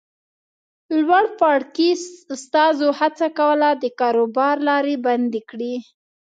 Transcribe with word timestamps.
لوړپاړکي 1.01 1.87
استازو 2.33 2.89
هڅه 2.99 3.27
کوله 3.39 3.69
د 3.83 3.85
کاروبار 3.99 4.55
لارې 4.67 4.95
بندې 5.05 5.41
کړي. 5.49 5.75